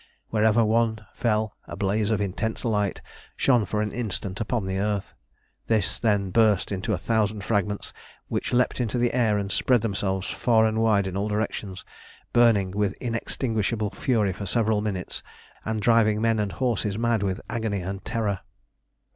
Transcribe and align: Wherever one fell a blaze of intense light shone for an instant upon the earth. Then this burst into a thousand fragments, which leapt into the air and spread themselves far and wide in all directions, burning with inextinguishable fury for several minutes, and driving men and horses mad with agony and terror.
Wherever 0.31 0.65
one 0.65 1.05
fell 1.13 1.55
a 1.67 1.75
blaze 1.75 2.09
of 2.09 2.19
intense 2.19 2.65
light 2.65 3.01
shone 3.37 3.67
for 3.67 3.83
an 3.83 3.91
instant 3.91 4.41
upon 4.41 4.65
the 4.65 4.79
earth. 4.79 5.13
Then 5.67 5.83
this 5.99 6.31
burst 6.31 6.71
into 6.71 6.91
a 6.93 6.97
thousand 6.97 7.43
fragments, 7.43 7.93
which 8.27 8.51
leapt 8.51 8.81
into 8.81 8.97
the 8.97 9.13
air 9.13 9.37
and 9.37 9.51
spread 9.51 9.83
themselves 9.83 10.27
far 10.27 10.65
and 10.65 10.81
wide 10.81 11.05
in 11.05 11.15
all 11.15 11.27
directions, 11.27 11.85
burning 12.33 12.71
with 12.71 12.93
inextinguishable 12.93 13.91
fury 13.91 14.33
for 14.33 14.47
several 14.47 14.81
minutes, 14.81 15.21
and 15.65 15.83
driving 15.83 16.19
men 16.19 16.39
and 16.39 16.53
horses 16.53 16.97
mad 16.97 17.21
with 17.21 17.39
agony 17.47 17.81
and 17.81 18.03
terror. 18.03 18.39